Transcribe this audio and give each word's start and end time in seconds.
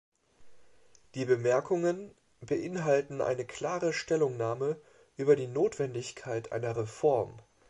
Die 1.13 1.25
Bemerkungen 1.25 2.15
beinhalten 2.39 3.21
eine 3.21 3.45
klare 3.45 3.93
Stellungnahme 3.93 4.81
über 5.15 5.35
die 5.35 5.45
Notwendigkeit 5.45 6.51
einer 6.51 6.75
Reform. 6.75 7.37